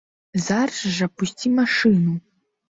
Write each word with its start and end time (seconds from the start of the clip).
Зараз 0.45 0.79
жа 0.95 1.09
пусці 1.19 1.53
машыну! 1.59 2.17